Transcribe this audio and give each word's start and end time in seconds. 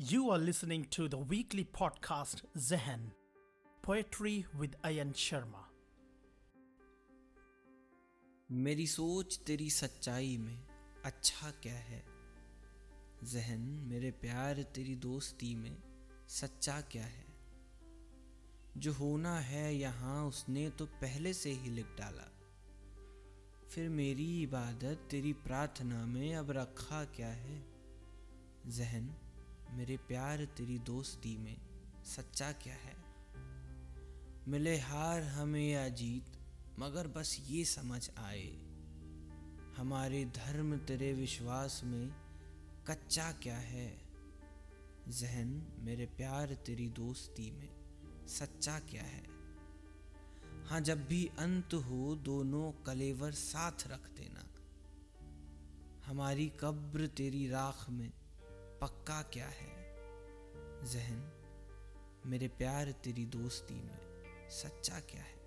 You 0.00 0.20
are 0.20 0.42
listening 0.46 0.84
to 0.90 1.08
the 1.08 1.24
weekly 1.24 1.64
podcast, 1.64 2.36
Zehen, 2.58 3.02
Poetry 3.86 4.42
with 4.60 4.72
Ayan 4.86 5.12
Sharma. 5.12 5.64
मेरी 8.52 8.86
सोच 8.86 9.38
तेरी 9.38 9.70
सच्चाई 9.70 10.38
में 10.38 10.66
अच्छा 11.04 11.50
क्या 11.50 11.74
है? 11.74 12.04
जहन, 13.24 13.60
मेरे 13.60 14.10
प्यार 14.10 14.62
तेरी 14.62 14.96
दोस्ती 14.96 15.54
में 15.54 15.82
सच्चा 16.28 16.80
क्या 16.80 17.04
है? 17.04 17.26
जो 18.76 18.92
होना 18.92 19.40
है 19.40 19.74
यहाँ, 19.74 20.26
उसने 20.26 20.70
तो 20.70 20.86
पहले 20.86 21.34
से 21.34 21.50
ही 21.50 21.70
लिख 21.70 21.86
डाला। 21.98 22.32
फिर 23.70 23.88
मेरी 23.88 24.42
इबादत, 24.42 25.08
तेरी 25.10 25.32
प्रार्थना 25.32 26.06
में 26.06 26.36
अब 26.36 26.50
रखा 26.50 27.04
क्या 27.04 27.28
है? 27.28 27.66
जहन 28.66 29.14
मेरे 29.70 29.96
प्यार 29.96 30.44
तेरी 30.44 30.78
दोस्ती 30.78 31.36
में 31.36 31.56
सच्चा 32.04 32.52
क्या 32.52 32.74
है? 32.74 32.96
मिले 34.48 34.78
हार 34.78 35.22
हमें 35.22 35.70
या 35.70 35.88
जीत, 35.88 36.26
मगर 36.78 37.06
बस 37.06 37.38
ये 37.48 37.64
समझ 37.64 38.10
आए, 38.18 38.56
हमारे 39.76 40.24
धर्म 40.24 40.76
तेरे 40.76 41.12
विश्वास 41.12 41.80
में 41.84 42.14
कच्चा 42.86 43.32
क्या 43.32 43.56
है? 43.56 44.02
जहन, 45.08 45.76
मेरे 45.78 46.06
प्यार 46.06 46.54
तेरी 46.54 46.88
दोस्ती 46.88 47.50
में 47.50 47.68
सच्चा 48.26 48.78
क्या 48.78 49.02
है? 49.02 49.24
हाँ 50.64 50.80
जब 50.80 51.06
भी 51.06 51.30
अंत 51.38 51.74
हो, 51.74 52.16
दोनों 52.16 52.72
कलेवर 52.72 53.32
साथ 53.32 53.86
रख 53.86 54.08
देना, 54.08 54.50
हमारी 56.06 56.52
कब्र 56.60 57.06
तेरी 57.06 57.48
राख 57.48 57.90
में 57.90 58.12
पक्का 58.80 59.22
क्या 59.22 59.46
है? 59.46 59.84
जहन 60.84 61.32
मेरे 62.26 62.48
प्यार 62.48 62.92
तेरी 62.92 63.26
दोस्ती 63.26 63.74
में 63.74 64.24
सच्चा 64.50 65.00
क्या 65.00 65.22
है? 65.22 65.43